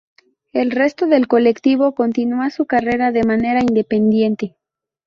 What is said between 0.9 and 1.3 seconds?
del